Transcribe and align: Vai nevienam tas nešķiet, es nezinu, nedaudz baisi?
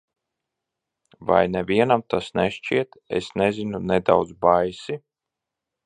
Vai 1.31 1.41
nevienam 1.57 2.05
tas 2.15 2.31
nešķiet, 2.41 2.99
es 3.21 3.31
nezinu, 3.43 3.83
nedaudz 3.93 4.37
baisi? 4.47 5.03